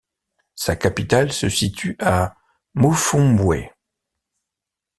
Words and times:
Sa 0.55 0.75
capitale 0.75 1.31
se 1.31 1.47
situe 1.47 1.95
à 1.99 2.35
Mufumbwe. 2.73 3.69